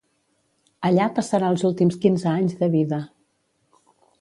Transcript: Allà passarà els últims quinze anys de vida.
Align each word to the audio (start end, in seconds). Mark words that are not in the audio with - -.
Allà 0.89 1.09
passarà 1.19 1.51
els 1.55 1.65
últims 1.71 1.99
quinze 2.07 2.33
anys 2.33 2.59
de 2.63 2.71
vida. 2.77 3.01